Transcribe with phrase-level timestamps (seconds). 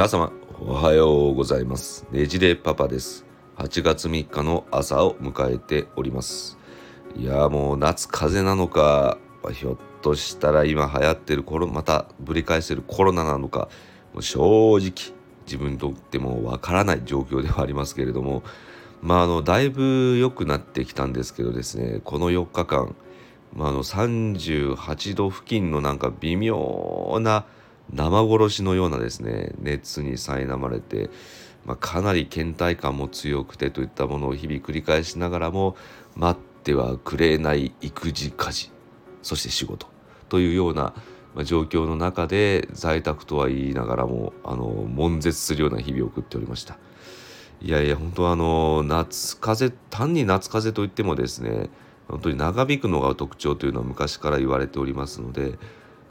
[0.00, 2.06] 皆様おはようございます。
[2.10, 3.26] ねじれパパです。
[3.58, 6.56] 8月3日の朝を迎えております。
[7.16, 9.18] いやもう夏風邪なのか
[9.52, 13.68] ひょっとしたら今流行ってるコロまたぶり返せるコロナなのか
[14.14, 14.80] もう正直
[15.44, 18.42] 自分にとってもわからない状況ではありますけれども
[19.02, 22.96] まああのだいぶ良くなってきたんですけどですねこの4日間、
[23.52, 27.44] まあ、あの38度付近のなんか微妙な
[27.92, 31.10] 生殺しのようなですね熱に苛まれて、
[31.64, 35.76] まあ、かなり倦怠感も強くてといったものを日々繰り返しながらも
[36.16, 38.70] 待ってはくれない育児家事
[39.22, 39.88] そして仕事
[40.28, 40.94] というような
[41.44, 46.78] 状況の中で在宅とは言いながらもあの悶絶するような日々を送っておりました。
[47.62, 51.68] いやいや本当はあの夏風邪単に夏風邪といってもですね
[52.08, 55.58] 本当に長引くのが特徴というのは昔から言われておりますので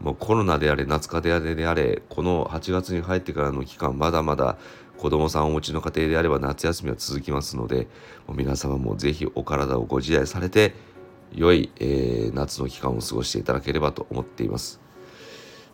[0.00, 4.56] もうコロナであれ夏風邪であれこの8月に入ってからの期間まだまだ
[4.96, 7.88] 子供さんをお持ちの家庭であれば夏休みは続きますので
[8.26, 10.74] もう皆様もぜひお体をご自愛されて
[11.32, 14.80] 良い、えー、夏の期間を過ごしていただければと思っています。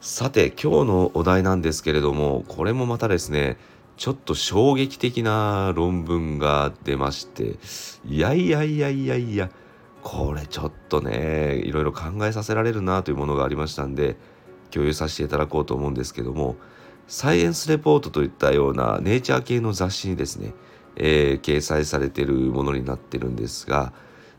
[0.05, 3.57] さて今日のお題なんですけれどもこれもまたですね
[3.97, 7.57] ちょっと衝撃的な論文が出まして
[8.05, 9.49] いやいやいやいやいや
[10.05, 14.17] これちょっとねいろいろ考えさせられるなというものがありましたんで
[14.71, 16.57] 共有させていただこうと思うんですけども
[17.09, 20.53] サイエンスレポートといったようなネイチャー系の雑誌にですね、
[20.97, 23.95] えー、掲載されているものになってるんですが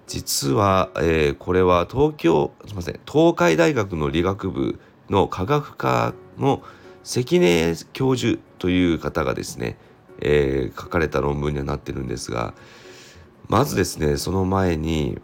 [0.06, 6.62] 実は、えー、これは東京すみません東海大学の理学部の科学科の
[7.04, 9.78] 関根教授という方がですね、
[10.22, 12.54] えー、書かれた論文にはなってるんですが
[13.48, 15.20] まずですねその前に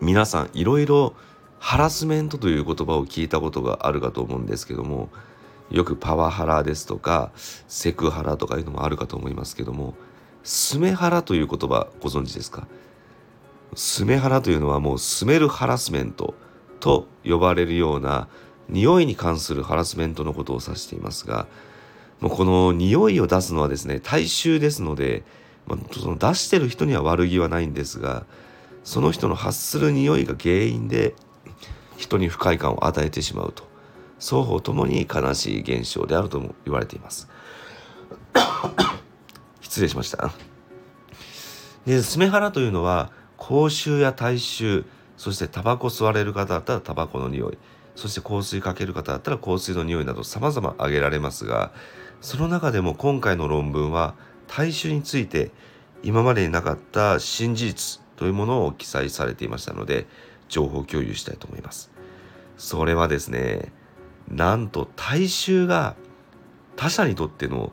[0.00, 1.14] 皆さんいろいろ
[1.58, 5.10] ハラスメントという言葉を聞いたことがあるかと思うんですけども
[5.70, 7.30] よくパワハラですとか
[7.68, 9.94] セクハラとかいうのもあるかと思いますけども
[10.42, 12.66] スメハラという言葉ご存知ですか？
[13.74, 16.34] スメハラというのはもうスメルハラスメント
[16.80, 18.28] と呼ばれるような
[18.68, 21.46] 匂いに関するハラスメントのことを指していますが
[22.20, 25.24] もうこの匂いを出すのはですね大衆ですので、
[25.66, 28.24] まあ、その出してる人には悪気はないんですが
[28.84, 31.14] その人の発する匂いが原因で
[31.96, 33.68] 人に不快感を与えてしまうと
[34.18, 37.28] 双方ともに悲しい現象であるとも言われています。
[39.60, 40.30] 失礼しました。
[41.86, 44.84] でスメハラというのは口臭や体臭
[45.16, 47.58] そしてタバコ吸われる方だったらタバコの匂い
[47.96, 51.72] そして香水かける方だったら香水の匂いなど様々挙げられますが
[52.20, 54.14] その中でも今回の論文は
[54.46, 55.50] 体臭について
[56.02, 60.06] 今までになかった新事実というものを記載されていましたので
[60.50, 61.90] 情報共有したいと思います。
[62.58, 63.72] それはですね
[64.28, 65.96] なんと体臭が
[66.76, 67.72] 他者にとっての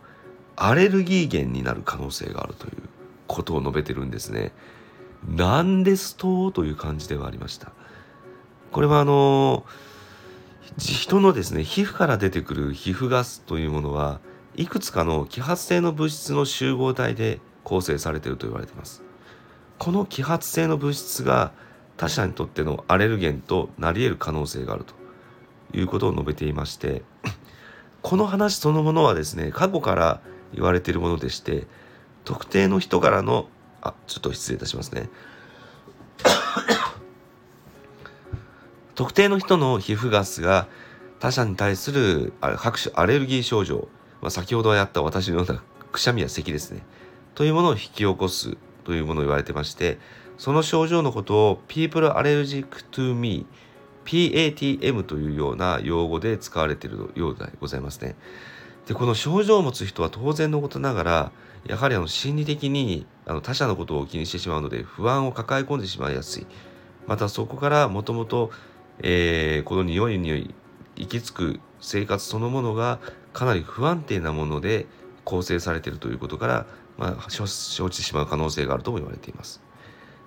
[0.56, 2.74] アレルギー源になる可能性があるという
[3.28, 4.54] ことを述べてるんですね。
[5.28, 7.74] なんですとという感じではありました。
[8.72, 9.66] これはあの
[10.78, 14.22] 人のですね皮膚から出てくる皮膚ガスというものは
[14.56, 19.04] いくつかの揮発性の物質の集合体で構成されていると言われています。
[19.80, 21.52] この揮発性の物質が
[21.98, 24.94] 他者にとってのアレルゲンとなり得る可能性があると
[25.78, 27.04] いうことを述べていまして
[28.02, 30.22] この話そのものはですね過去から
[30.54, 31.68] 言われているものでして
[32.24, 33.48] 特定の人からの
[33.82, 35.10] あちょっと失礼いたしますね。
[38.96, 40.68] 特定の人の皮膚ガスが
[41.20, 43.88] 他者に対する各種アレルギー症状、
[44.22, 45.62] まあ、先ほどやった私のような
[45.92, 46.84] くしゃみや咳ですね
[47.36, 50.00] というものを引き起こすというものを言われてまして
[50.38, 53.46] その症状のことを People Allergic to Me
[54.06, 58.16] PATM というような用語で使われているようでございますね。
[58.88, 61.32] でこの症状を持つ人は当然のことながら
[61.66, 66.48] やはりあの心理的にあの他者のことを気にしてしまうので不安を抱え込んでしまいやすい
[67.08, 68.54] またそこからもともとこ
[69.02, 70.56] の匂いに
[70.96, 73.00] 行き着く生活そのものが
[73.34, 74.86] かなり不安定なもので
[75.26, 76.66] 構成されているということから
[76.98, 79.62] まあ、生じてしまう可能性があるとも言われています。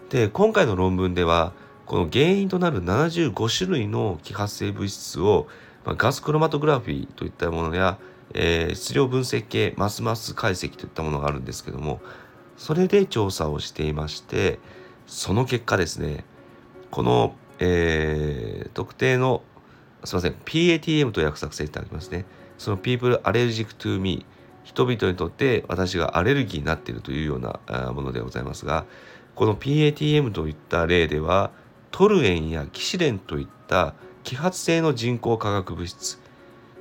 [0.08, 1.52] で今回の論文では
[1.86, 5.48] この原因となる75種類の揮発性物質を、
[5.84, 7.98] まあ、ガスクロマトグラフィーといったものや、
[8.34, 12.00] えー、質量分析系マスマス解析といったものがあるんですけども
[12.56, 14.58] それで調査をしていまして
[15.06, 16.24] その結果ですね
[16.90, 19.42] この、えー、特定の
[20.04, 22.24] すいません PATM と訳させていただきますね
[22.58, 24.24] その People Allergic to Me
[24.64, 28.84] 人々にとって私がアレルギーになっているというようなものでございますが
[29.34, 31.50] この PATM といった例では
[31.90, 36.20] トルエンやキシレンといった揮発性の人工化学物質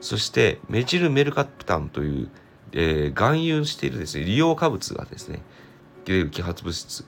[0.02, 2.30] そしてメチルメルカプタンという
[2.74, 5.42] えー、含有しているですね利用化物がですね
[6.06, 7.06] 切れる揮発物質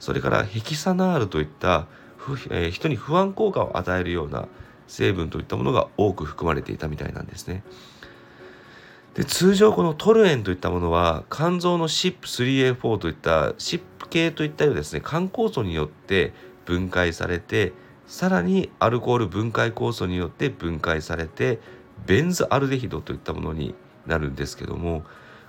[0.00, 1.86] それからヘキサナールといった、
[2.50, 4.48] えー、人に不安効果を与えるような
[4.86, 7.64] 成分といったものが多く含まれていたみたいなんですね。
[9.14, 16.32] で通常このトルエンといったものは肝臓の CYP3A4 といった CYP 系といったようですね肝酵素によって
[16.64, 17.72] 分解されて
[18.06, 21.58] さらにアルコール分解酵素によって分解されて
[22.06, 23.74] ベンズアルデヒドといったものに
[24.06, 25.02] なるんですけども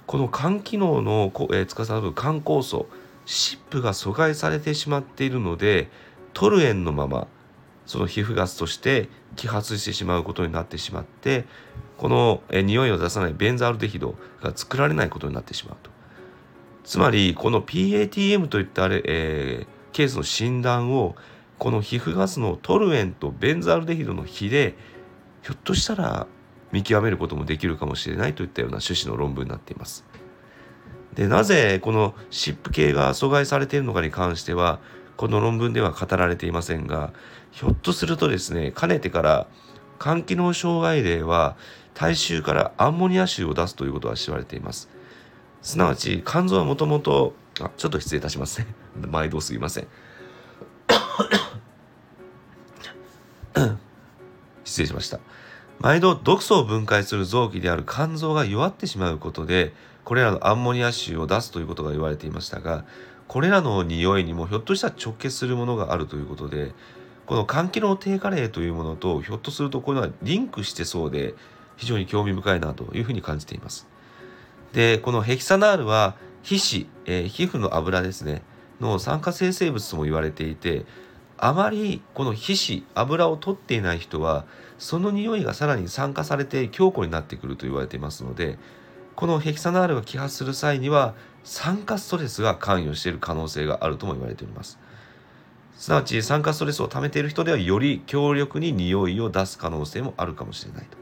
[0.07, 2.87] この肝機能の、えー、司る肝酵素
[3.25, 5.89] CYP が阻害されてしまっているので
[6.33, 7.27] トルエンのまま
[7.85, 11.45] その皮膚ガスとして揮発してしまうことになってしまって
[11.97, 15.91] この、え匂いを出さないベンザールデヒドが作られないことになってしまうと
[16.83, 21.15] つまりこの PATM といったあれ、えー、ケースの診断を
[21.57, 24.75] この皮膚ガスのトルエンとベンザールデヒドの比で
[25.41, 26.27] ひょっとしたら
[26.71, 30.05] 見極めることもできるかもしれないといったような趣旨の論文になっています。
[31.13, 34.79] でなぜこの湿布系が阻害されているのかに関しては
[35.15, 37.13] この論文では語られていませんが
[37.51, 39.47] ひょっとするとですねかねてから
[39.99, 41.55] 肝機能障害例は
[41.93, 44.89] 体臭からアンモニア臭を出すということは知られています。
[45.61, 48.67] すなわち肝臓はもともとあちょっと失礼いたしますね。
[49.09, 49.87] 毎度すいません。
[54.63, 55.19] 失礼しました。
[55.79, 62.85] 毎度毒素を分解する臓器である肝臓が弱ってしまうことでこれらのアンモニア臭を出すということが言われていましたが
[63.27, 66.73] これらの匂いにもひょっとしたら直結するものがあるということで
[67.25, 71.33] この肝機能低下例というものとひょっとするとこれはリンクしてそうで
[71.77, 73.87] 非常に興味深いなというふうに感じています。
[74.73, 78.43] でこのヘキサナールは皮脂、えー、皮膚の油ですね
[78.79, 80.85] の酸化生成物とも言われていて
[81.37, 84.45] あまりこの皮脂油を取っていない人は
[84.77, 88.57] その匂いがさらに酸化されて強固になってくると言われていますので
[89.15, 94.77] このヘキサナールが揮発する際には酸化ストレスが関与している可能性があるとも言われております
[95.75, 100.97] すなわち酸化ストレスを溜めている人ではより強力に匂いを出す可能性もあるかもしれないと。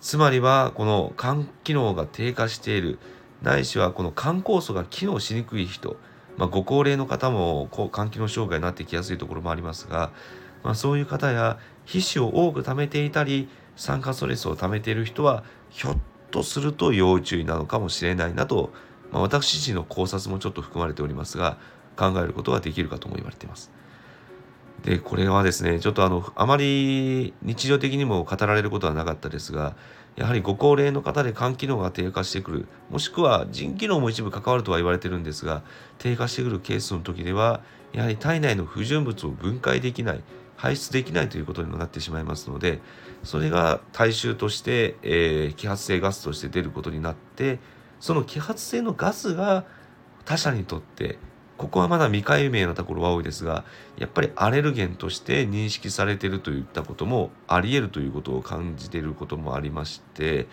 [0.00, 2.98] つまりはこの肝機能が低下している。
[3.42, 5.96] ないしはこの肝酵素が機能しにくい人。
[6.36, 10.12] まあ、ご高齢の方も肝機能障害になってきやすいところもありますが、
[10.62, 15.98] まあ、そういう方や皮脂を多く貯めていたり酸化ストレスを貯めている人はひょっ
[16.30, 18.72] とすると要注意なのかもしれないなと、
[19.10, 21.58] まあ、私自身の考察もちょっと含まれておりますが。
[21.96, 23.70] 考えることができるかとも言われています。
[24.84, 29.76] でこれはですねちょっとあのあまり日常的にも語られることはなかったですが
[30.16, 35.62] やはりご高齢の方で肝機能が低下してくるもしくは腎機能も一部関わるとは言われてるんですが
[35.98, 37.62] 低下してくるケースの時では
[37.92, 40.24] やはり体内の不純物を分解できない
[40.56, 42.80] 排出できないということにもなってしまいますので
[43.24, 47.58] それが体臭として、えー、揮発性ガスとして出ることになって
[48.00, 49.64] その揮発性のガスが
[50.24, 51.18] 他者にとって
[51.62, 53.64] ここはまだ未解明なところは多いですが
[53.96, 60.48] やっぱりアレルゲンとして認識されてるといったこともありえるということを感じていることもありまして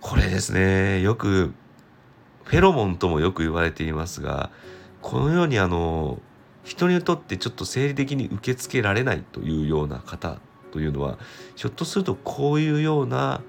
[0.00, 1.54] これですねよく
[2.42, 4.50] フェロモンともよく言われていますが
[5.00, 6.18] このようにあの
[6.64, 10.38] 人にとってちょっと生理的に受け付けられないというような方
[10.72, 11.18] というのは
[11.54, 13.42] ひょっとするとこういうような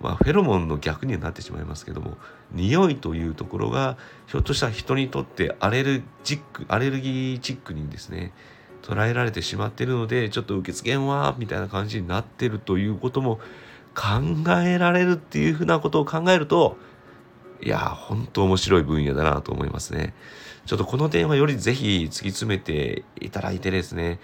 [0.00, 2.16] まあ、フェロモンの逆になってしまいますけども
[2.52, 8.32] 匂いというところがひょっとしたら人にとってアレルジックアレルギーチックにですね
[8.82, 13.40] 捉えられてしまっているのでちょっと受け付けんわみたいな感じになってるということも
[13.94, 16.78] 考えられるっていうふうなことを考えると
[17.62, 20.14] いや本当面白い分野だなと思いますね。
[20.64, 24.20] ちょっとこの点はよりぜひ突き詰めていただいてですね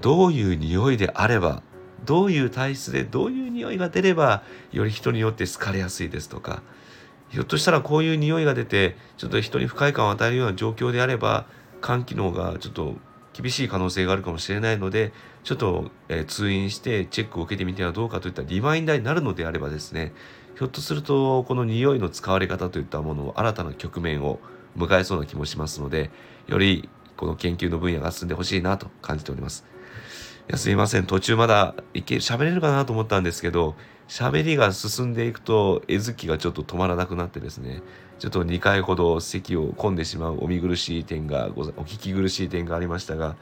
[0.00, 1.62] どういう匂いであれば
[2.04, 4.42] どういう体質でどういう匂いが出れば
[4.72, 6.62] より人によって好かれやすいですとか
[7.30, 11.46] ひょっとしたらこういう匂いが出てちょっと人に不快感を与えるような状況であれば
[11.82, 12.96] 肝機能がちょっと
[13.32, 20.12] 厳しい可能性があるかもしれないのでちょっと、え、通院してチェックを受けてみてはどうかといったリマインダーになるのであればですね
[20.56, 24.38] ひょっとするとこの匂いの使われ方といったものを新たな局面を
[24.76, 26.10] 迎えそうな気もしますので
[26.46, 29.64] よりこの研究の分野が進んでほしいなと感じております。
[30.52, 31.06] やすいません。
[31.06, 33.74] 途中まだいけ喋れるかなと思ったんですけど
[34.06, 37.82] 喋りが進んでいくと絵月がちょっと止まらなくなってですね。
[38.18, 43.34] ちょっと2回ほど席を混んでしまうお見苦しい点がお聞き苦しい点がありましたが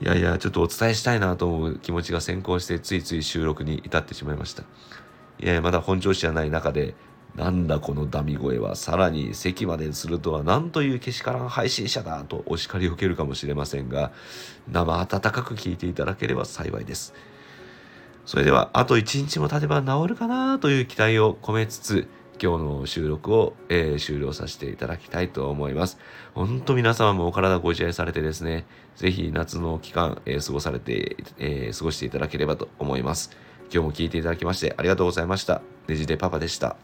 [0.00, 4.62] いやいやちょっとお伝えしたいなと思う気持ちが先行してついつい収録に至ってしまいました。
[5.40, 6.94] いやいやまだ本調子じゃない中で
[7.36, 14.12] なんだこのダミ声はさらに席までするとは何というけしからん配信者だとお叱りを受けるかもしれませんが
[14.70, 17.14] 生温かく聞いていただければ幸いです
[18.24, 22.08] それではあと1日も経てば治るかなという期待を込めつつ
[22.42, 25.98] 今日の収録を、えー、終了させていただきたいと思います。
[26.34, 33.30] 本当皆様もお体ご自愛されてですね、ぜひ夏の期間、えー、過ごされて、えー、過ごしていただければと思います。
[33.72, 35.62] 今日も聞いていただきましてありがとうございました。
[35.88, 36.76] ねじでパパでした。